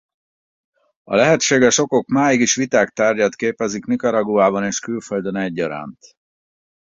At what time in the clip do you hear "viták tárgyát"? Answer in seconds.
2.55-3.35